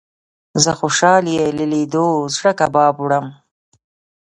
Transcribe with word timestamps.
زه 0.63 0.71
خوشال 0.79 1.23
يې 1.35 1.45
له 1.57 1.65
ليدلو 1.71 2.07
زړه 2.35 2.51
کباب 2.59 2.95
وړم 2.99 3.25